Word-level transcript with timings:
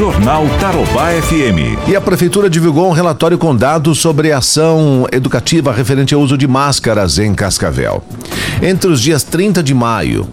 Jornal 0.00 0.46
Tarobá 0.58 1.10
FM. 1.10 1.86
E 1.86 1.94
a 1.94 2.00
Prefeitura 2.00 2.48
divulgou 2.48 2.88
um 2.88 2.92
relatório 2.92 3.36
com 3.36 3.54
dados 3.54 3.98
sobre 3.98 4.32
ação 4.32 5.06
educativa 5.12 5.74
referente 5.74 6.14
ao 6.14 6.22
uso 6.22 6.38
de 6.38 6.48
máscaras 6.48 7.18
em 7.18 7.34
Cascavel. 7.34 8.02
Entre 8.62 8.90
os 8.90 8.98
dias 8.98 9.22
30 9.22 9.62
de 9.62 9.74
maio 9.74 10.26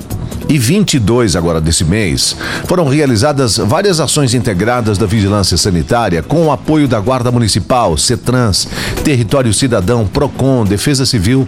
e 0.48 0.58
22 0.58 1.36
agora 1.36 1.60
desse 1.60 1.84
mês, 1.84 2.34
foram 2.66 2.88
realizadas 2.88 3.58
várias 3.58 4.00
ações 4.00 4.34
integradas 4.34 4.98
da 4.98 5.06
Vigilância 5.06 5.58
Sanitária 5.58 6.24
com 6.24 6.46
o 6.46 6.52
apoio 6.54 6.88
da 6.88 7.02
Guarda 7.02 7.30
Municipal, 7.30 7.98
CETRANS, 7.98 8.70
Território 9.04 9.54
Cidadão, 9.54 10.08
PROCON, 10.08 10.64
Defesa 10.64 11.06
Civil 11.06 11.46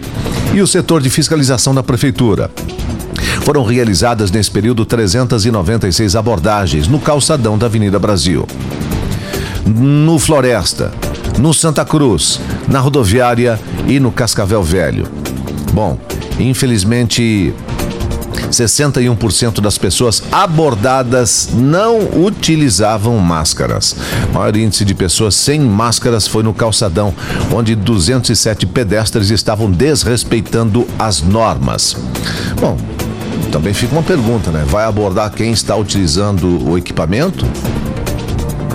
e 0.52 0.60
o 0.60 0.66
setor 0.66 1.00
de 1.00 1.08
fiscalização 1.08 1.74
da 1.74 1.82
Prefeitura. 1.82 2.50
Foram 3.40 3.64
realizadas 3.64 4.30
nesse 4.30 4.50
período 4.50 4.84
396 4.84 6.14
abordagens 6.14 6.86
no 6.86 7.00
calçadão 7.00 7.58
da 7.58 7.66
Avenida 7.66 7.98
Brasil. 7.98 8.46
No 9.66 10.18
Floresta, 10.18 10.92
no 11.38 11.52
Santa 11.52 11.84
Cruz, 11.84 12.40
na 12.68 12.80
rodoviária 12.80 13.58
e 13.86 13.98
no 13.98 14.12
Cascavel 14.12 14.62
Velho. 14.62 15.06
Bom, 15.72 15.98
infelizmente 16.38 17.54
61% 18.50 19.60
das 19.60 19.78
pessoas 19.78 20.22
abordadas 20.30 21.50
não 21.52 21.98
utilizavam 22.24 23.16
máscaras. 23.18 23.94
O 24.30 24.34
maior 24.34 24.56
índice 24.56 24.84
de 24.84 24.94
pessoas 24.94 25.34
sem 25.34 25.60
máscaras 25.60 26.26
foi 26.26 26.42
no 26.42 26.52
calçadão, 26.52 27.14
onde 27.52 27.74
207 27.74 28.66
pedestres 28.66 29.30
estavam 29.30 29.70
desrespeitando 29.70 30.86
as 30.98 31.22
normas. 31.22 31.96
Bom, 32.60 32.76
também 33.50 33.74
fica 33.74 33.92
uma 33.92 34.02
pergunta, 34.02 34.50
né? 34.50 34.64
Vai 34.66 34.84
abordar 34.84 35.30
quem 35.30 35.52
está 35.52 35.76
utilizando 35.76 36.68
o 36.68 36.78
equipamento? 36.78 37.44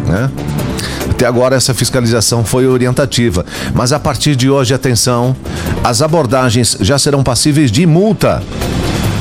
Né? 0.05 0.29
Até 1.09 1.25
agora 1.25 1.55
essa 1.55 1.73
fiscalização 1.73 2.43
foi 2.43 2.67
orientativa, 2.67 3.45
mas 3.73 3.93
a 3.93 3.99
partir 3.99 4.35
de 4.35 4.49
hoje, 4.49 4.73
atenção, 4.73 5.35
as 5.83 6.01
abordagens 6.01 6.77
já 6.81 6.99
serão 6.99 7.23
passíveis 7.23 7.71
de 7.71 7.85
multa. 7.85 8.43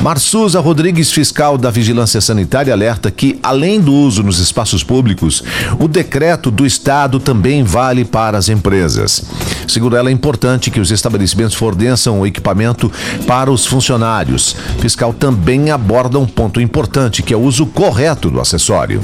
Marsusa 0.03 0.61
Rodrigues, 0.61 1.11
fiscal 1.11 1.57
da 1.57 1.71
Vigilância 1.71 2.21
Sanitária, 2.21 2.73
alerta 2.73 3.11
que, 3.11 3.39
além 3.43 3.81
do 3.81 3.93
uso 3.93 4.23
nos 4.23 4.39
espaços 4.39 4.83
públicos, 4.83 5.43
o 5.79 5.89
decreto 5.89 6.51
do 6.51 6.67
Estado 6.67 7.19
também 7.19 7.63
vale 7.63 8.05
para 8.05 8.37
as 8.37 8.49
empresas. 8.49 9.25
Segundo 9.67 9.97
ela, 9.97 10.11
é 10.11 10.13
importante 10.13 10.71
que 10.71 10.81
os 10.81 10.91
estabelecimentos 10.91 11.55
forneçam 11.55 12.21
o 12.21 12.27
equipamento 12.27 12.93
para 13.27 13.51
os 13.51 13.67
funcionários. 13.67 14.55
Fiscal 14.79 15.13
também 15.13 15.71
aborda 15.71 16.19
um 16.19 16.27
ponto 16.27 16.61
importante, 16.61 17.23
que 17.23 17.33
é 17.33 17.37
o 17.37 17.41
uso 17.41 17.67
correto 17.67 18.31
do 18.31 18.41
acessório 18.41 19.03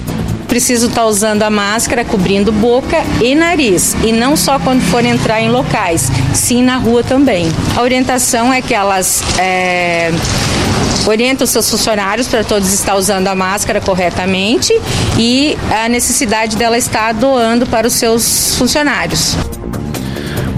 preciso 0.50 0.88
estar 0.88 1.02
tá 1.02 1.06
usando 1.06 1.44
a 1.44 1.48
máscara 1.48 2.04
cobrindo 2.04 2.50
boca 2.50 2.98
e 3.22 3.36
nariz. 3.36 3.94
E 4.04 4.12
não 4.12 4.36
só 4.36 4.58
quando 4.58 4.82
for 4.82 5.04
entrar 5.04 5.40
em 5.40 5.48
locais, 5.48 6.10
sim 6.34 6.60
na 6.60 6.76
rua 6.76 7.04
também. 7.04 7.50
A 7.76 7.80
orientação 7.80 8.52
é 8.52 8.60
que 8.60 8.74
elas 8.74 9.22
é, 9.38 10.10
orientam 11.06 11.46
seus 11.46 11.70
funcionários 11.70 12.26
para 12.26 12.42
todos 12.42 12.72
estar 12.72 12.96
usando 12.96 13.28
a 13.28 13.34
máscara 13.34 13.80
corretamente 13.80 14.72
e 15.16 15.56
a 15.70 15.88
necessidade 15.88 16.56
dela 16.56 16.76
estar 16.76 17.14
doando 17.14 17.64
para 17.64 17.86
os 17.86 17.94
seus 17.94 18.56
funcionários. 18.56 19.36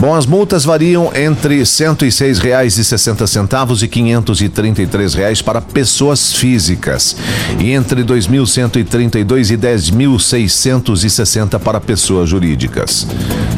Bom, 0.03 0.15
as 0.17 0.27
multas 0.27 0.65
variam 0.65 1.13
entre 1.15 1.59
R$ 1.59 1.63
106,60 1.63 3.79
e 3.79 3.83
R$ 3.83 3.89
533 3.89 5.43
para 5.43 5.61
pessoas 5.61 6.33
físicas 6.33 7.15
e 7.61 7.71
entre 7.71 8.01
R$ 8.01 8.09
2.132 8.09 9.51
e 9.51 9.55
R$ 9.55 9.59
10.660 9.59 11.57
para 11.61 11.81
pessoas 11.81 12.29
jurídicas. 12.29 13.07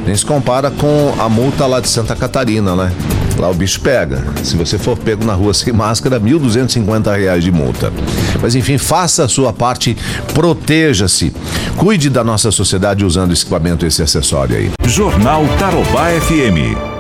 Nem 0.05 0.14
se 0.14 0.27
compara 0.27 0.70
com 0.70 1.14
a 1.19 1.31
multa 1.31 1.67
lá 1.67 1.81
de 1.81 1.89
Santa 1.89 2.14
Catarina, 2.14 2.77
né? 2.77 2.92
Lá 3.38 3.50
o 3.50 3.54
bicho 3.54 3.80
pega. 3.80 4.22
Se 4.42 4.56
você 4.56 4.78
for 4.78 4.96
pego 4.96 5.24
na 5.24 5.34
rua 5.34 5.52
sem 5.52 5.72
máscara, 5.72 6.18
R$ 6.18 6.24
1.250 6.24 7.40
de 7.40 7.50
multa. 7.50 7.92
Mas 8.40 8.55
enfim, 8.55 8.78
faça 8.78 9.24
a 9.24 9.28
sua 9.28 9.52
parte, 9.52 9.96
proteja-se. 10.33 11.33
Cuide 11.77 12.08
da 12.08 12.23
nossa 12.23 12.50
sociedade 12.50 13.05
usando 13.05 13.33
equipamento, 13.33 13.84
esse 13.84 14.02
acessório 14.02 14.56
aí. 14.56 14.70
Jornal 14.86 15.44
Tarobá 15.58 16.11
FM. 16.20 16.93